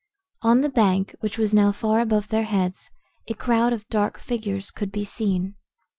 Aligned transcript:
On 0.41 0.61
the 0.61 0.69
bank, 0.69 1.13
which 1.19 1.37
was 1.37 1.53
now 1.53 1.71
far 1.71 1.99
above 1.99 2.29
their 2.29 2.45
heads, 2.45 2.89
a 3.27 3.35
crowd 3.35 3.71
of 3.71 3.87
dark 3.89 4.17
figures 4.17 4.71
could 4.71 4.91
be 4.91 5.03
seen. 5.03 5.53